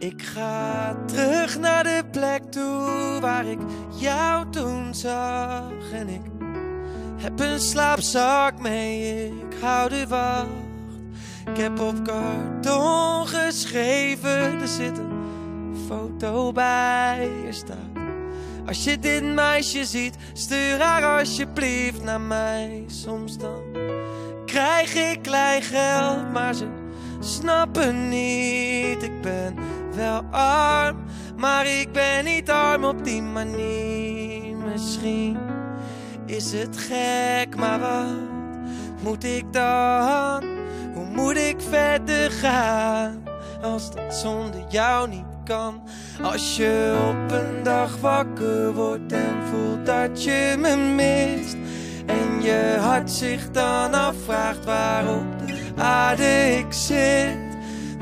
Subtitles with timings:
[0.00, 3.58] Ik ga terug naar de plek toe waar ik
[3.96, 5.92] jou toen zag.
[5.92, 6.20] En ik
[7.16, 10.46] heb een slaapzak mee, ik hou de wacht.
[11.50, 17.76] Ik heb op karton geschreven, er zit een foto bij je staat.
[18.66, 22.84] Als je dit meisje ziet, stuur haar alsjeblieft naar mij.
[22.86, 23.62] Soms dan
[24.46, 26.66] krijg ik klein geld, maar ze
[27.20, 29.02] snappen niet.
[29.02, 29.54] Ik ben
[30.00, 30.96] wel arm,
[31.36, 34.56] maar ik ben niet arm op die manier.
[34.56, 35.38] Misschien
[36.26, 40.44] is het gek, maar wat moet ik dan?
[40.94, 43.22] Hoe moet ik verder gaan
[43.62, 45.82] als dat zonder jou niet kan?
[46.22, 51.56] Als je op een dag wakker wordt en voelt dat je me mist.
[52.06, 57.49] En je hart zich dan afvraagt waarop de aarde ik zit.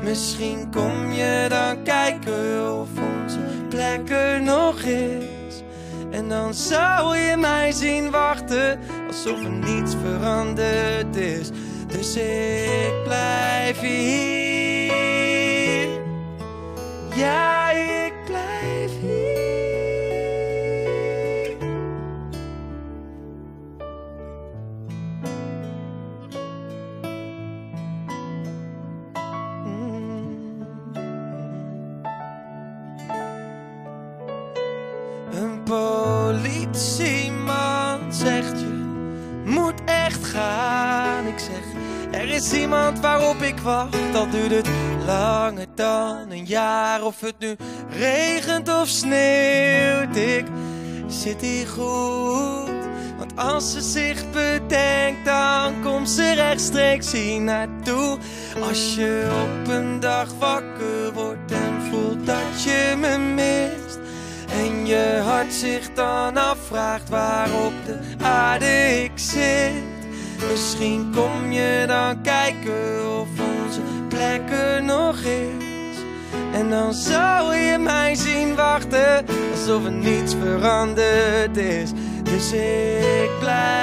[0.09, 5.63] Misschien kom je dan kijken of onze plek er nog is.
[6.11, 11.49] En dan zou je mij zien wachten alsof er niets veranderd is.
[11.87, 15.09] Dus ik blijf hier.
[17.15, 17.58] Ja,
[36.29, 38.83] politieman zegt je
[39.45, 41.27] moet echt gaan.
[41.27, 41.63] Ik zeg,
[42.21, 44.15] er is iemand waarop ik wacht.
[44.15, 44.69] Al duurt het
[45.05, 47.03] langer dan een jaar.
[47.03, 47.55] Of het nu
[47.97, 50.15] regent of sneeuwt.
[50.15, 50.45] Ik
[51.07, 52.87] zit hier goed.
[53.17, 58.17] Want als ze zich bedenkt, dan komt ze rechtstreeks hier naartoe.
[58.61, 63.88] Als je op een dag wakker wordt en voelt dat je me mist.
[64.89, 70.07] Je hart zich dan afvraagt waarop de aarde ik zit.
[70.49, 73.27] Misschien kom je dan kijken of
[73.59, 75.97] onze plek er nog is.
[76.53, 81.91] En dan zou je mij zien wachten alsof er niets veranderd is.
[82.23, 83.78] Dus ik blijf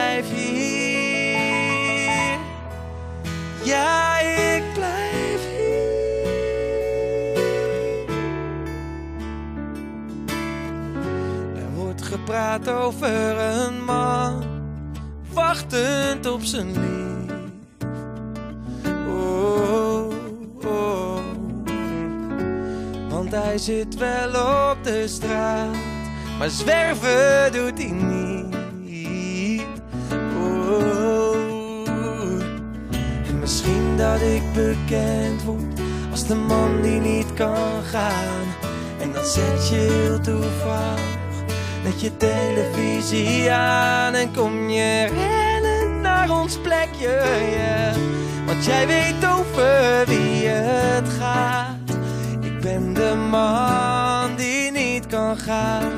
[12.17, 14.45] gepraat over een man,
[15.33, 17.33] wachtend op zijn lief.
[19.09, 20.09] Oh,
[20.65, 21.19] oh.
[23.09, 24.29] Want hij zit wel
[24.71, 25.75] op de straat,
[26.39, 29.67] maar zwerven doet hij niet.
[30.39, 31.89] Oh.
[33.27, 38.47] En misschien dat ik bekend word als de man die niet kan gaan.
[39.01, 41.25] En dan zet je heel toevallig
[41.87, 47.21] met je televisie aan en kom je rennen naar ons plekje.
[48.47, 51.99] Want jij weet over wie het gaat.
[52.41, 55.93] Ik ben de man die niet kan gaan.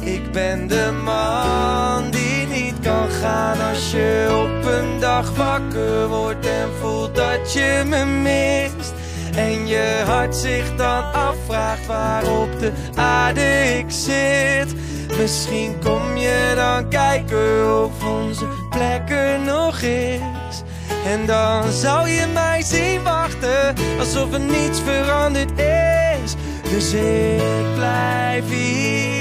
[0.00, 6.46] Ik ben de man die niet kan gaan als je op een dag wakker wordt
[6.46, 8.92] en voelt dat je me mist.
[9.34, 11.12] En je hart zich dan
[11.50, 14.74] afvraagt waarop de aarde ik zit.
[15.18, 20.62] Misschien kom je dan kijken of onze plek er nog is.
[21.06, 25.50] En dan zou je mij zien wachten alsof er niets veranderd
[26.24, 26.34] is.
[26.70, 29.19] Dus ik blijf hier.